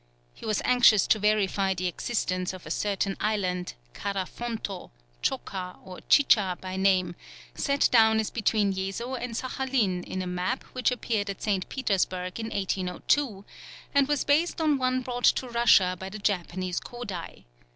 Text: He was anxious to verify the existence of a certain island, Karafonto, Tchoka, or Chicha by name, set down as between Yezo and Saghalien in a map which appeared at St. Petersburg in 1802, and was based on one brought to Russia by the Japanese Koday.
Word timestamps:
He 0.33 0.47
was 0.47 0.63
anxious 0.65 1.05
to 1.05 1.19
verify 1.19 1.75
the 1.75 1.85
existence 1.85 2.53
of 2.53 2.65
a 2.65 2.71
certain 2.71 3.15
island, 3.19 3.75
Karafonto, 3.93 4.89
Tchoka, 5.21 5.77
or 5.85 5.99
Chicha 6.09 6.57
by 6.59 6.75
name, 6.75 7.13
set 7.53 7.87
down 7.91 8.19
as 8.19 8.31
between 8.31 8.73
Yezo 8.73 9.13
and 9.13 9.35
Saghalien 9.35 10.03
in 10.03 10.23
a 10.23 10.25
map 10.25 10.63
which 10.73 10.89
appeared 10.89 11.29
at 11.29 11.43
St. 11.43 11.69
Petersburg 11.69 12.39
in 12.39 12.47
1802, 12.47 13.45
and 13.93 14.07
was 14.07 14.23
based 14.23 14.59
on 14.59 14.79
one 14.79 15.03
brought 15.03 15.25
to 15.25 15.47
Russia 15.47 15.95
by 15.99 16.09
the 16.09 16.17
Japanese 16.17 16.79
Koday. 16.79 17.43